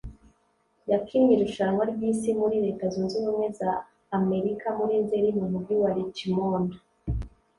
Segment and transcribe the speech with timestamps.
[0.91, 3.71] yakinnye irushanwa ry’Isi muri Leta Zunze Ubumwe za
[4.17, 6.69] Amarika muri Nzeli mu Mujyi wa Richmond